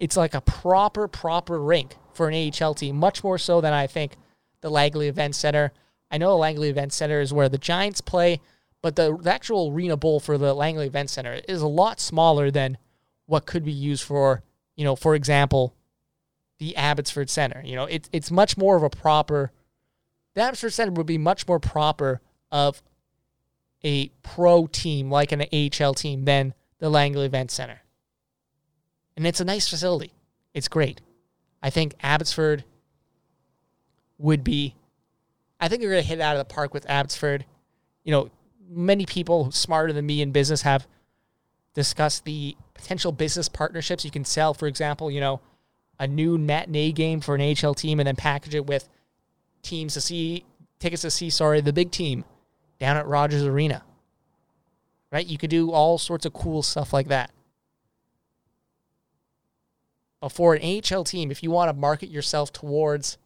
It's 0.00 0.16
like 0.16 0.34
a 0.34 0.40
proper, 0.40 1.06
proper 1.06 1.60
rink 1.60 1.94
for 2.14 2.28
an 2.28 2.52
AHL 2.52 2.74
team, 2.74 2.96
much 2.96 3.22
more 3.22 3.38
so 3.38 3.60
than 3.60 3.72
I 3.74 3.86
think 3.86 4.16
the 4.62 4.70
Langley 4.70 5.08
Event 5.08 5.36
Center. 5.36 5.72
I 6.10 6.18
know 6.18 6.30
the 6.30 6.36
Langley 6.36 6.70
Event 6.70 6.92
Center 6.92 7.20
is 7.20 7.32
where 7.32 7.50
the 7.50 7.58
Giants 7.58 8.00
play, 8.00 8.40
but 8.82 8.96
the, 8.96 9.16
the 9.16 9.32
actual 9.32 9.70
Arena 9.70 9.98
Bowl 9.98 10.18
for 10.18 10.38
the 10.38 10.54
Langley 10.54 10.86
Event 10.86 11.10
Center 11.10 11.40
is 11.46 11.60
a 11.60 11.68
lot 11.68 12.00
smaller 12.00 12.50
than 12.50 12.78
what 13.26 13.44
could 13.44 13.62
be 13.62 13.72
used 13.72 14.02
for, 14.02 14.42
you 14.74 14.84
know, 14.84 14.96
for 14.96 15.14
example, 15.14 15.74
the 16.58 16.74
Abbotsford 16.76 17.28
Center. 17.28 17.62
You 17.64 17.76
know, 17.76 17.84
it's 17.84 18.08
it's 18.10 18.30
much 18.30 18.56
more 18.56 18.76
of 18.76 18.82
a 18.82 18.90
proper. 18.90 19.52
The 20.34 20.40
Abbotsford 20.40 20.72
Center 20.72 20.92
would 20.92 21.06
be 21.06 21.18
much 21.18 21.46
more 21.46 21.60
proper 21.60 22.22
of 22.50 22.82
a 23.84 24.08
pro 24.22 24.66
team 24.66 25.10
like 25.10 25.32
an 25.32 25.42
AHL 25.52 25.94
team 25.94 26.24
than 26.24 26.54
the 26.78 26.88
Langley 26.88 27.26
Event 27.26 27.50
Center. 27.50 27.82
And 29.20 29.26
it's 29.26 29.38
a 29.38 29.44
nice 29.44 29.68
facility. 29.68 30.14
It's 30.54 30.66
great. 30.66 31.02
I 31.62 31.68
think 31.68 31.94
Abbotsford 32.02 32.64
would 34.16 34.42
be. 34.42 34.76
I 35.60 35.68
think 35.68 35.82
they're 35.82 35.90
going 35.90 36.02
to 36.02 36.08
hit 36.08 36.20
it 36.20 36.22
out 36.22 36.36
of 36.36 36.38
the 36.38 36.54
park 36.54 36.72
with 36.72 36.88
Abbotsford. 36.88 37.44
You 38.02 38.12
know, 38.12 38.30
many 38.66 39.04
people 39.04 39.50
smarter 39.50 39.92
than 39.92 40.06
me 40.06 40.22
in 40.22 40.32
business 40.32 40.62
have 40.62 40.86
discussed 41.74 42.24
the 42.24 42.56
potential 42.72 43.12
business 43.12 43.46
partnerships 43.46 44.06
you 44.06 44.10
can 44.10 44.24
sell. 44.24 44.54
For 44.54 44.66
example, 44.66 45.10
you 45.10 45.20
know, 45.20 45.42
a 45.98 46.06
new 46.06 46.38
matinee 46.38 46.90
game 46.90 47.20
for 47.20 47.34
an 47.34 47.42
HL 47.42 47.76
team 47.76 48.00
and 48.00 48.06
then 48.06 48.16
package 48.16 48.54
it 48.54 48.64
with 48.64 48.88
teams 49.60 49.92
to 49.92 50.00
see 50.00 50.46
tickets 50.78 51.02
to 51.02 51.10
see, 51.10 51.28
sorry, 51.28 51.60
the 51.60 51.74
big 51.74 51.90
team 51.90 52.24
down 52.78 52.96
at 52.96 53.06
Rogers 53.06 53.42
Arena. 53.42 53.82
Right? 55.12 55.26
You 55.26 55.36
could 55.36 55.50
do 55.50 55.72
all 55.72 55.98
sorts 55.98 56.24
of 56.24 56.32
cool 56.32 56.62
stuff 56.62 56.94
like 56.94 57.08
that. 57.08 57.30
But 60.20 60.32
for 60.32 60.54
an 60.54 60.62
AHL 60.62 61.04
team, 61.04 61.30
if 61.30 61.42
you 61.42 61.50
want 61.50 61.70
to 61.70 61.80
market 61.80 62.10
yourself 62.10 62.52
towards 62.52 63.16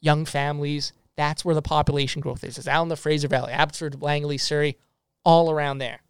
young 0.00 0.24
families, 0.24 0.92
that's 1.16 1.44
where 1.44 1.54
the 1.54 1.62
population 1.62 2.20
growth 2.20 2.44
is. 2.44 2.56
It's 2.56 2.68
out 2.68 2.82
in 2.82 2.88
the 2.88 2.96
Fraser 2.96 3.28
Valley, 3.28 3.52
Abbotsford, 3.52 4.00
Langley, 4.00 4.38
Surrey, 4.38 4.78
all 5.24 5.50
around 5.50 5.78
there. 5.78 6.00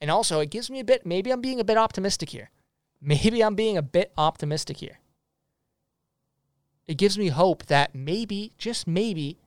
And 0.00 0.10
also, 0.10 0.40
it 0.40 0.50
gives 0.50 0.70
me 0.70 0.80
a 0.80 0.84
bit, 0.84 1.04
maybe 1.04 1.30
I'm 1.30 1.42
being 1.42 1.60
a 1.60 1.64
bit 1.64 1.76
optimistic 1.76 2.30
here 2.30 2.50
maybe 3.00 3.42
I'm 3.42 3.54
being 3.54 3.76
a 3.76 3.82
bit 3.82 4.12
optimistic 4.16 4.78
here. 4.78 4.98
It 6.86 6.98
gives 6.98 7.18
me 7.18 7.28
hope 7.28 7.66
that 7.66 7.94
maybe, 7.94 8.52
just 8.58 8.86
maybe, 8.86 9.38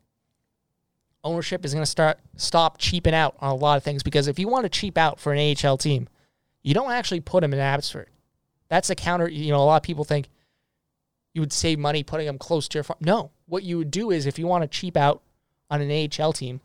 ownership 1.24 1.64
is 1.64 1.74
going 1.74 1.84
to 1.84 1.90
start 1.90 2.20
stop 2.36 2.78
cheaping 2.78 3.14
out 3.14 3.36
on 3.40 3.52
a 3.52 3.56
lot 3.56 3.78
of 3.78 3.84
things 3.84 4.04
because 4.04 4.28
if 4.28 4.38
you 4.38 4.48
want 4.48 4.64
to 4.64 4.70
cheap 4.70 4.98
out 4.98 5.20
for 5.20 5.34
an 5.34 5.56
AHL 5.64 5.78
team, 5.78 6.08
you 6.64 6.74
don't 6.74 6.92
actually 6.92 7.20
put 7.20 7.42
them 7.42 7.54
in 7.54 7.60
Abbotsford. 7.60 8.10
That's 8.70 8.90
a 8.90 8.96
counter. 8.96 9.30
You 9.30 9.52
know, 9.52 9.60
a 9.60 9.66
lot 9.66 9.78
of 9.78 9.84
people 9.84 10.04
think 10.04 10.30
you 11.34 11.42
would 11.42 11.54
save 11.54 11.80
money 11.80 12.04
putting 12.04 12.28
them 12.28 12.38
close 12.38 12.68
to 12.70 12.78
your 12.78 12.84
farm. 12.84 13.00
No, 13.02 13.32
what 13.46 13.64
you 13.64 13.78
would 13.78 13.92
do 13.92 14.12
is 14.12 14.26
if 14.26 14.38
you 14.38 14.48
want 14.48 14.64
to 14.64 14.68
cheap 14.68 14.98
out 14.98 15.22
on 15.70 15.82
an 15.82 16.10
AHL 16.20 16.34
team, 16.34 16.62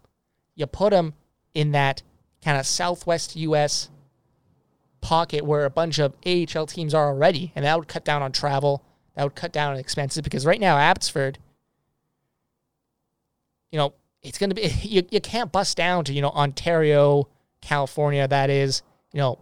you 0.55 0.67
put 0.67 0.90
them 0.90 1.14
in 1.55 1.73
that 1.73 2.02
kind 2.43 2.59
of 2.59 2.67
Southwest 2.67 3.37
U.S 3.37 3.88
pocket 5.00 5.45
where 5.45 5.64
a 5.64 5.71
bunch 5.71 5.99
of 5.99 6.14
AHL 6.26 6.67
teams 6.67 6.95
are 6.95 7.09
already, 7.09 7.52
and 7.55 7.64
that 7.64 7.78
would 7.78 7.88
cut 7.88 8.05
down 8.05 8.23
on 8.23 8.33
travel. 8.33 8.85
That 9.14 9.25
would 9.25 9.35
cut 9.35 9.52
down 9.52 9.73
on 9.73 9.78
expenses 9.78 10.23
because 10.23 10.47
right 10.47 10.61
now 10.61 10.76
Abbotsford, 10.76 11.38
you 13.73 13.78
know, 13.78 13.95
it's 14.23 14.38
going 14.38 14.50
to 14.50 14.55
be 14.55 14.62
you, 14.83 15.02
you 15.11 15.21
can't 15.21 15.52
bust 15.52 15.76
down 15.76 16.05
to 16.05 16.12
you 16.12 16.23
know 16.23 16.31
Ontario, 16.31 17.28
California. 17.61 18.26
That 18.26 18.50
is 18.50 18.83
you 19.12 19.19
know 19.19 19.38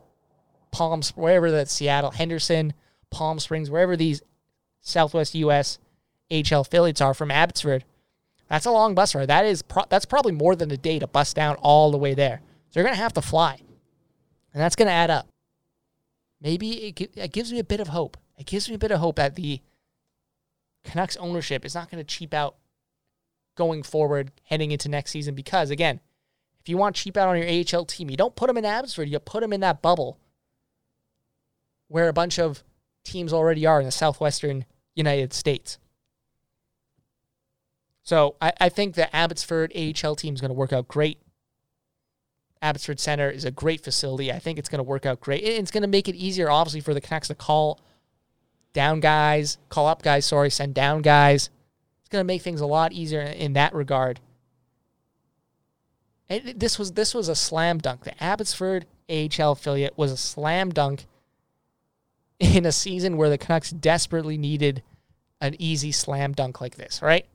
Palms, 0.70 1.10
wherever 1.10 1.50
that 1.50 1.70
Seattle, 1.70 2.10
Henderson, 2.10 2.74
Palm 3.10 3.38
Springs, 3.38 3.70
wherever 3.70 3.96
these 3.96 4.22
Southwest 4.80 5.34
U.S. 5.34 5.78
HL 6.30 6.60
affiliates 6.60 7.00
are 7.00 7.14
from 7.14 7.30
Abbotsford. 7.30 7.84
That's 8.48 8.66
a 8.66 8.70
long 8.70 8.94
bus 8.94 9.14
ride. 9.14 9.28
That 9.28 9.44
is 9.44 9.62
pro- 9.62 9.86
that's 9.88 10.04
probably 10.04 10.32
more 10.32 10.54
than 10.54 10.70
a 10.70 10.76
day 10.76 10.98
to 10.98 11.06
bus 11.06 11.32
down 11.32 11.56
all 11.56 11.90
the 11.90 11.98
way 11.98 12.14
there. 12.14 12.40
So 12.70 12.78
you're 12.78 12.84
going 12.84 12.96
to 12.96 13.02
have 13.02 13.14
to 13.14 13.22
fly, 13.22 13.60
and 14.52 14.62
that's 14.62 14.76
going 14.76 14.86
to 14.86 14.92
add 14.92 15.10
up 15.10 15.28
maybe 16.40 16.88
it, 16.88 17.10
it 17.16 17.32
gives 17.32 17.52
me 17.52 17.58
a 17.58 17.64
bit 17.64 17.80
of 17.80 17.88
hope. 17.88 18.16
It 18.38 18.46
gives 18.46 18.68
me 18.68 18.74
a 18.74 18.78
bit 18.78 18.90
of 18.90 19.00
hope 19.00 19.16
that 19.16 19.34
the 19.34 19.60
Canucks 20.84 21.16
ownership 21.16 21.64
is 21.64 21.74
not 21.74 21.90
going 21.90 22.04
to 22.04 22.04
cheap 22.04 22.32
out 22.32 22.56
going 23.56 23.82
forward 23.82 24.30
heading 24.44 24.70
into 24.70 24.88
next 24.88 25.10
season 25.10 25.34
because 25.34 25.70
again, 25.70 26.00
if 26.60 26.68
you 26.68 26.76
want 26.76 26.96
cheap 26.96 27.16
out 27.16 27.28
on 27.28 27.38
your 27.38 27.48
AHL 27.48 27.84
team, 27.84 28.10
you 28.10 28.16
don't 28.16 28.36
put 28.36 28.48
them 28.48 28.58
in 28.58 28.64
Abbotsford, 28.64 29.08
you 29.08 29.18
put 29.18 29.40
them 29.40 29.52
in 29.52 29.60
that 29.60 29.82
bubble 29.82 30.18
where 31.88 32.08
a 32.08 32.12
bunch 32.12 32.38
of 32.38 32.62
teams 33.04 33.32
already 33.32 33.66
are 33.66 33.80
in 33.80 33.86
the 33.86 33.92
southwestern 33.92 34.64
United 34.94 35.32
States. 35.32 35.78
So 38.02 38.36
I, 38.40 38.52
I 38.60 38.68
think 38.68 38.94
the 38.94 39.14
Abbotsford 39.14 39.72
AHL 39.74 40.16
team 40.16 40.34
is 40.34 40.40
going 40.40 40.50
to 40.50 40.54
work 40.54 40.72
out 40.72 40.88
great. 40.88 41.18
Abbotsford 42.62 43.00
Center 43.00 43.30
is 43.30 43.44
a 43.44 43.50
great 43.50 43.82
facility. 43.82 44.32
I 44.32 44.38
think 44.38 44.58
it's 44.58 44.68
going 44.68 44.78
to 44.78 44.84
work 44.84 45.06
out 45.06 45.20
great. 45.20 45.42
It's 45.42 45.70
going 45.70 45.82
to 45.82 45.88
make 45.88 46.08
it 46.08 46.14
easier, 46.14 46.50
obviously, 46.50 46.80
for 46.80 46.94
the 46.94 47.00
Canucks 47.00 47.28
to 47.28 47.34
call 47.34 47.80
down 48.72 49.00
guys, 49.00 49.58
call 49.68 49.86
up 49.86 50.02
guys, 50.02 50.24
sorry, 50.24 50.50
send 50.50 50.74
down 50.74 51.02
guys. 51.02 51.50
It's 52.00 52.08
going 52.08 52.20
to 52.20 52.26
make 52.26 52.42
things 52.42 52.60
a 52.60 52.66
lot 52.66 52.92
easier 52.92 53.20
in 53.20 53.54
that 53.54 53.74
regard. 53.74 54.20
And 56.28 56.54
this 56.56 56.78
was 56.78 56.92
this 56.92 57.14
was 57.14 57.28
a 57.28 57.34
slam 57.34 57.78
dunk. 57.78 58.04
The 58.04 58.22
Abbotsford 58.22 58.86
AHL 59.08 59.52
affiliate 59.52 59.96
was 59.96 60.10
a 60.12 60.16
slam 60.16 60.70
dunk 60.70 61.06
in 62.38 62.66
a 62.66 62.72
season 62.72 63.16
where 63.16 63.30
the 63.30 63.38
Canucks 63.38 63.70
desperately 63.70 64.36
needed 64.36 64.82
an 65.40 65.54
easy 65.58 65.92
slam 65.92 66.32
dunk 66.32 66.60
like 66.60 66.76
this, 66.76 67.00
right? 67.02 67.26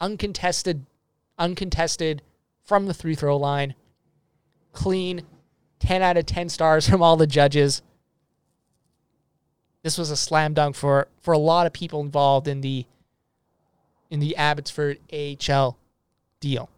Uncontested, 0.00 0.86
uncontested 1.38 2.22
from 2.62 2.86
the 2.86 2.94
three 2.94 3.14
throw 3.14 3.36
line. 3.36 3.74
Clean, 4.72 5.22
10 5.80 6.02
out 6.02 6.16
of 6.16 6.26
10 6.26 6.48
stars 6.48 6.88
from 6.90 7.02
all 7.02 7.16
the 7.16 7.26
judges. 7.26 7.82
This 9.82 9.96
was 9.96 10.10
a 10.10 10.16
slam 10.16 10.54
dunk 10.54 10.76
for, 10.76 11.08
for 11.22 11.32
a 11.32 11.38
lot 11.38 11.66
of 11.66 11.72
people 11.72 12.00
involved 12.00 12.48
in 12.48 12.60
the 12.60 12.86
in 14.10 14.18
the 14.18 14.36
Abbotsford 14.36 14.98
AHL 15.12 15.78
deal. 16.40 16.68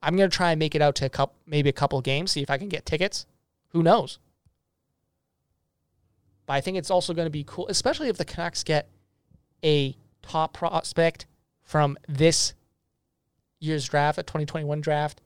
I'm 0.00 0.16
gonna 0.16 0.28
try 0.28 0.52
and 0.52 0.58
make 0.58 0.76
it 0.76 0.80
out 0.80 0.94
to 0.96 1.06
a 1.06 1.08
couple, 1.08 1.34
maybe 1.46 1.68
a 1.68 1.72
couple 1.72 2.00
games, 2.00 2.30
see 2.30 2.42
if 2.42 2.48
I 2.48 2.58
can 2.58 2.68
get 2.68 2.86
tickets. 2.86 3.26
Who 3.70 3.82
knows? 3.82 4.20
But 6.50 6.56
I 6.56 6.62
think 6.62 6.78
it's 6.78 6.90
also 6.90 7.14
going 7.14 7.26
to 7.26 7.30
be 7.30 7.44
cool, 7.46 7.68
especially 7.68 8.08
if 8.08 8.16
the 8.18 8.24
Canucks 8.24 8.64
get 8.64 8.88
a 9.64 9.96
top 10.20 10.52
prospect 10.52 11.26
from 11.62 11.96
this 12.08 12.54
year's 13.60 13.88
draft, 13.88 14.18
a 14.18 14.24
2021 14.24 14.80
draft, 14.80 15.20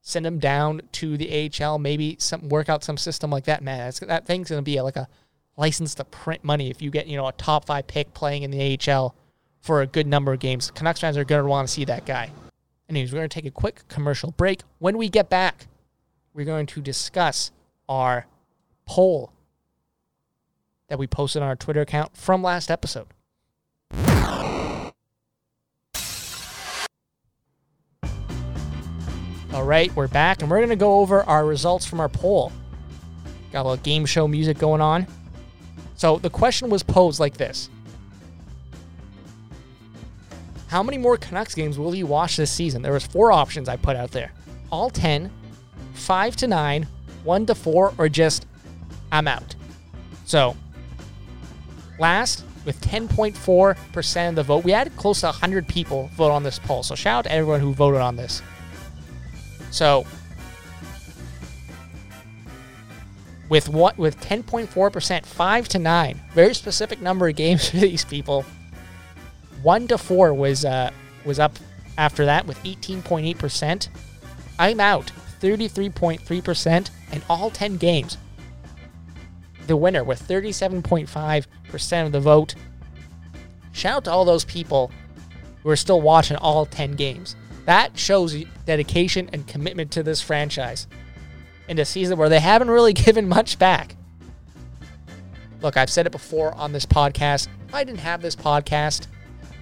send 0.00 0.24
them 0.24 0.38
down 0.38 0.80
to 0.92 1.18
the 1.18 1.52
AHL, 1.62 1.78
maybe 1.78 2.16
some 2.18 2.48
work 2.48 2.70
out 2.70 2.82
some 2.82 2.96
system 2.96 3.30
like 3.30 3.44
that. 3.44 3.62
Man, 3.62 3.92
that 4.00 4.24
thing's 4.24 4.48
going 4.48 4.60
to 4.60 4.62
be 4.62 4.80
like 4.80 4.96
a 4.96 5.08
license 5.58 5.94
to 5.96 6.04
print 6.04 6.42
money 6.42 6.70
if 6.70 6.80
you 6.80 6.90
get 6.90 7.06
you 7.06 7.18
know 7.18 7.28
a 7.28 7.32
top 7.32 7.66
five 7.66 7.86
pick 7.86 8.14
playing 8.14 8.44
in 8.44 8.50
the 8.50 8.78
AHL 8.80 9.14
for 9.60 9.82
a 9.82 9.86
good 9.86 10.06
number 10.06 10.32
of 10.32 10.38
games. 10.38 10.70
Canucks 10.70 11.00
fans 11.00 11.18
are 11.18 11.24
going 11.24 11.42
to 11.42 11.48
want 11.50 11.68
to 11.68 11.74
see 11.74 11.84
that 11.84 12.06
guy. 12.06 12.30
Anyways, 12.88 13.12
we're 13.12 13.18
going 13.18 13.28
to 13.28 13.34
take 13.34 13.44
a 13.44 13.50
quick 13.50 13.86
commercial 13.88 14.30
break. 14.30 14.62
When 14.78 14.96
we 14.96 15.10
get 15.10 15.28
back, 15.28 15.66
we're 16.32 16.46
going 16.46 16.64
to 16.64 16.80
discuss 16.80 17.50
our 17.90 18.26
poll 18.86 19.33
that 20.88 20.98
we 20.98 21.06
posted 21.06 21.42
on 21.42 21.48
our 21.48 21.56
Twitter 21.56 21.80
account 21.80 22.16
from 22.16 22.42
last 22.42 22.70
episode. 22.70 23.06
All 29.52 29.62
right, 29.62 29.94
we're 29.94 30.08
back 30.08 30.42
and 30.42 30.50
we're 30.50 30.58
going 30.58 30.68
to 30.70 30.76
go 30.76 30.98
over 30.98 31.22
our 31.22 31.46
results 31.46 31.86
from 31.86 32.00
our 32.00 32.08
poll. 32.08 32.50
Got 33.52 33.62
a 33.62 33.68
little 33.68 33.84
game 33.84 34.04
show 34.04 34.26
music 34.26 34.58
going 34.58 34.80
on. 34.80 35.06
So 35.94 36.18
the 36.18 36.28
question 36.28 36.70
was 36.70 36.82
posed 36.82 37.20
like 37.20 37.36
this 37.36 37.70
How 40.66 40.82
many 40.82 40.98
more 40.98 41.16
Canucks 41.16 41.54
games 41.54 41.78
will 41.78 41.94
you 41.94 42.04
watch 42.04 42.36
this 42.36 42.50
season? 42.50 42.82
There 42.82 42.92
was 42.92 43.06
four 43.06 43.30
options 43.30 43.68
I 43.68 43.76
put 43.76 43.94
out 43.94 44.10
there. 44.10 44.32
All 44.72 44.90
10, 44.90 45.30
5 45.92 46.36
to 46.36 46.48
9, 46.48 46.88
1 47.22 47.46
to 47.46 47.54
4, 47.54 47.94
or 47.96 48.08
just 48.08 48.46
I'm 49.12 49.28
out. 49.28 49.54
So 50.24 50.56
last 51.98 52.44
with 52.64 52.80
10.4% 52.80 54.28
of 54.28 54.34
the 54.34 54.42
vote. 54.42 54.64
We 54.64 54.72
had 54.72 54.94
close 54.96 55.20
to 55.20 55.26
100 55.26 55.68
people 55.68 56.10
vote 56.14 56.30
on 56.30 56.42
this 56.42 56.58
poll. 56.58 56.82
So 56.82 56.94
shout 56.94 57.18
out 57.18 57.24
to 57.24 57.32
everyone 57.32 57.60
who 57.60 57.72
voted 57.72 58.00
on 58.00 58.16
this. 58.16 58.42
So 59.70 60.06
with 63.48 63.68
what 63.68 63.98
with 63.98 64.18
10.4%, 64.20 65.26
5 65.26 65.68
to 65.68 65.78
9, 65.78 66.20
very 66.32 66.54
specific 66.54 67.00
number 67.00 67.28
of 67.28 67.36
games 67.36 67.68
for 67.70 67.78
these 67.78 68.04
people. 68.04 68.44
1 69.62 69.88
to 69.88 69.98
4 69.98 70.34
was 70.34 70.64
uh 70.64 70.90
was 71.24 71.38
up 71.38 71.58
after 71.96 72.24
that 72.26 72.46
with 72.46 72.62
18.8%. 72.64 73.88
I'm 74.58 74.80
out 74.80 75.12
33.3% 75.40 76.90
and 77.12 77.22
all 77.28 77.50
10 77.50 77.76
games. 77.76 78.16
The 79.66 79.76
winner 79.76 80.04
with 80.04 80.26
37.5% 80.26 82.06
of 82.06 82.12
the 82.12 82.20
vote. 82.20 82.54
Shout 83.72 83.96
out 83.96 84.04
to 84.04 84.12
all 84.12 84.24
those 84.24 84.44
people 84.44 84.92
who 85.62 85.70
are 85.70 85.76
still 85.76 86.00
watching 86.00 86.36
all 86.36 86.66
10 86.66 86.92
games. 86.92 87.34
That 87.64 87.98
shows 87.98 88.36
dedication 88.66 89.30
and 89.32 89.46
commitment 89.46 89.90
to 89.92 90.02
this 90.02 90.20
franchise 90.20 90.86
in 91.68 91.78
a 91.78 91.84
season 91.84 92.18
where 92.18 92.28
they 92.28 92.40
haven't 92.40 92.70
really 92.70 92.92
given 92.92 93.28
much 93.28 93.58
back. 93.58 93.96
Look, 95.62 95.76
I've 95.78 95.90
said 95.90 96.06
it 96.06 96.12
before 96.12 96.54
on 96.54 96.72
this 96.72 96.84
podcast. 96.84 97.48
If 97.68 97.74
I 97.74 97.84
didn't 97.84 98.00
have 98.00 98.20
this 98.20 98.36
podcast, 98.36 99.06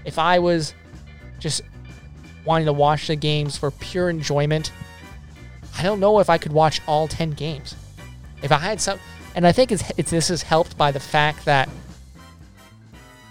if 0.04 0.18
I 0.18 0.40
was 0.40 0.74
just 1.38 1.62
wanting 2.44 2.66
to 2.66 2.72
watch 2.72 3.06
the 3.06 3.14
games 3.14 3.56
for 3.56 3.70
pure 3.70 4.10
enjoyment, 4.10 4.72
I 5.78 5.84
don't 5.84 6.00
know 6.00 6.18
if 6.18 6.28
I 6.28 6.38
could 6.38 6.52
watch 6.52 6.80
all 6.88 7.06
10 7.06 7.30
games. 7.30 7.76
If 8.42 8.50
I 8.50 8.58
had 8.58 8.80
some, 8.80 8.98
and 9.34 9.46
I 9.46 9.52
think 9.52 9.72
it's, 9.72 9.82
it's 9.96 10.10
this 10.10 10.30
is 10.30 10.42
helped 10.42 10.76
by 10.76 10.90
the 10.92 11.00
fact 11.00 11.44
that 11.44 11.68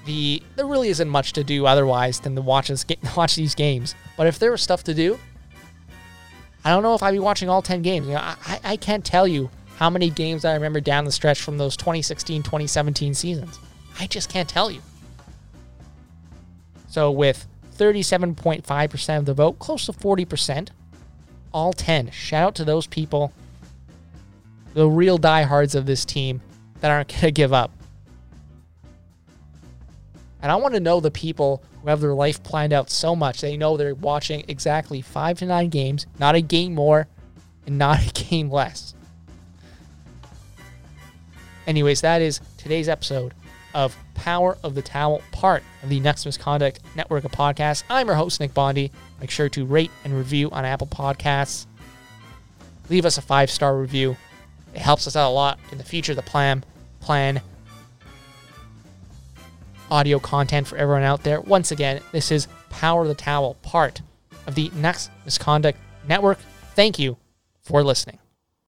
the 0.05 0.41
there 0.55 0.65
really 0.65 0.89
isn't 0.89 1.09
much 1.09 1.33
to 1.33 1.43
do 1.43 1.65
otherwise 1.65 2.19
than 2.21 2.35
to 2.35 2.41
watch 2.41 2.69
this, 2.69 2.83
ga- 2.83 2.97
watch 3.17 3.35
these 3.35 3.55
games. 3.55 3.93
But 4.17 4.27
if 4.27 4.39
there 4.39 4.51
was 4.51 4.61
stuff 4.61 4.83
to 4.85 4.93
do, 4.93 5.19
I 6.65 6.69
don't 6.71 6.83
know 6.83 6.95
if 6.95 7.03
I'd 7.03 7.11
be 7.11 7.19
watching 7.19 7.49
all 7.49 7.61
10 7.61 7.81
games. 7.81 8.07
You 8.07 8.13
know, 8.13 8.19
I- 8.19 8.59
I 8.63 8.77
can't 8.77 9.05
tell 9.05 9.27
you 9.27 9.49
how 9.77 9.89
many 9.89 10.09
games 10.09 10.45
I 10.45 10.53
remember 10.53 10.79
down 10.79 11.05
the 11.05 11.11
stretch 11.11 11.41
from 11.41 11.57
those 11.57 11.75
2016 11.77 12.43
2017 12.43 13.13
seasons. 13.13 13.59
I 13.99 14.07
just 14.07 14.29
can't 14.29 14.49
tell 14.49 14.71
you. 14.71 14.81
So, 16.89 17.09
with 17.09 17.47
37.5% 17.77 19.17
of 19.17 19.25
the 19.25 19.33
vote, 19.33 19.59
close 19.59 19.85
to 19.85 19.93
40%, 19.93 20.69
all 21.53 21.73
10. 21.73 22.11
Shout 22.11 22.47
out 22.47 22.55
to 22.55 22.65
those 22.65 22.85
people, 22.85 23.31
the 24.73 24.87
real 24.87 25.17
diehards 25.17 25.75
of 25.75 25.85
this 25.85 26.05
team 26.05 26.41
that 26.79 26.91
aren't 26.91 27.09
going 27.09 27.21
to 27.21 27.31
give 27.31 27.53
up. 27.53 27.71
And 30.41 30.51
I 30.51 30.55
want 30.55 30.73
to 30.73 30.79
know 30.79 30.99
the 30.99 31.11
people 31.11 31.63
who 31.81 31.89
have 31.89 32.01
their 32.01 32.13
life 32.13 32.41
planned 32.41 32.73
out 32.73 32.89
so 32.89 33.15
much 33.15 33.41
they 33.41 33.57
know 33.57 33.77
they're 33.77 33.93
watching 33.95 34.43
exactly 34.47 35.01
five 35.01 35.37
to 35.39 35.45
nine 35.45 35.69
games, 35.69 36.07
not 36.19 36.35
a 36.35 36.41
game 36.41 36.73
more 36.73 37.07
and 37.67 37.77
not 37.77 37.99
a 37.99 38.11
game 38.29 38.49
less. 38.49 38.95
Anyways, 41.67 42.01
that 42.01 42.21
is 42.21 42.41
today's 42.57 42.89
episode 42.89 43.33
of 43.73 43.95
Power 44.15 44.57
of 44.63 44.75
the 44.75 44.81
Towel, 44.81 45.21
part 45.31 45.63
of 45.83 45.89
the 45.89 45.99
Next 45.99 46.25
Misconduct 46.25 46.79
Network 46.95 47.23
of 47.23 47.31
podcasts. 47.31 47.83
I'm 47.89 48.07
your 48.07 48.15
host, 48.15 48.39
Nick 48.39 48.53
Bondi. 48.53 48.91
Make 49.19 49.29
sure 49.29 49.49
to 49.49 49.65
rate 49.65 49.91
and 50.03 50.13
review 50.13 50.49
on 50.51 50.65
Apple 50.65 50.87
Podcasts. 50.87 51.67
Leave 52.89 53.05
us 53.05 53.17
a 53.17 53.21
five 53.21 53.49
star 53.49 53.77
review. 53.77 54.17
It 54.73 54.81
helps 54.81 55.07
us 55.07 55.15
out 55.15 55.29
a 55.29 55.33
lot 55.33 55.59
in 55.71 55.77
the 55.77 55.83
future. 55.83 56.13
The 56.15 56.21
plan, 56.21 56.63
plan 56.99 57.41
audio 59.89 60.19
content 60.19 60.67
for 60.67 60.77
everyone 60.77 61.03
out 61.03 61.23
there. 61.23 61.41
Once 61.41 61.71
again, 61.71 62.01
this 62.11 62.31
is 62.31 62.47
Power 62.69 63.07
the 63.07 63.13
Towel, 63.13 63.55
part 63.55 64.01
of 64.47 64.55
the 64.55 64.71
Next 64.75 65.11
Misconduct 65.25 65.77
Network. 66.07 66.39
Thank 66.75 66.97
you 66.97 67.17
for 67.61 67.83
listening. 67.83 68.19